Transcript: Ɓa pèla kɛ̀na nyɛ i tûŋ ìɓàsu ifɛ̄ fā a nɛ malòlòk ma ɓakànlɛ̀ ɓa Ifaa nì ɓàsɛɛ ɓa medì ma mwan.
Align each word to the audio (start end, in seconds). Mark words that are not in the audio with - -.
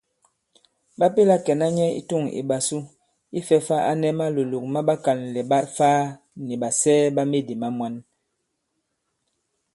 Ɓa 0.97 1.07
pèla 1.15 1.35
kɛ̀na 1.45 1.67
nyɛ 1.77 1.85
i 1.99 2.01
tûŋ 2.09 2.23
ìɓàsu 2.39 2.77
ifɛ̄ 3.39 3.59
fā 3.67 3.77
a 3.91 3.93
nɛ 4.01 4.07
malòlòk 4.19 4.65
ma 4.73 4.79
ɓakànlɛ̀ 4.87 5.47
ɓa 5.49 5.57
Ifaa 5.67 5.99
nì 6.45 6.53
ɓàsɛɛ 6.61 7.05
ɓa 7.15 7.23
medì 7.31 7.55
ma 7.61 7.67
mwan. 7.77 7.95